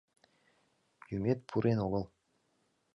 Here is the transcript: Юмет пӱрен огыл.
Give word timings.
Юмет 1.17 1.39
пӱрен 1.49 1.79
огыл. 1.85 2.03